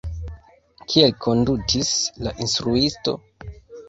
Kiel 0.93 1.11
kondutis 1.25 1.91
la 2.29 2.33
instruisto? 2.47 3.15